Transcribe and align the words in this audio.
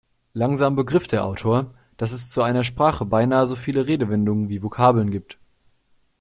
Langsam 0.33 0.75
begriff 0.75 1.05
der 1.05 1.23
Autor, 1.23 1.75
dass 1.97 2.11
es 2.11 2.31
zu 2.31 2.41
einer 2.41 2.63
Sprache 2.63 3.05
beinahe 3.05 3.45
so 3.45 3.55
viele 3.55 3.85
Redewendungen 3.85 4.49
wie 4.49 4.63
Vokabeln 4.63 5.11
gibt. 5.11 5.37